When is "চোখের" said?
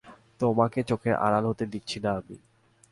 0.89-1.15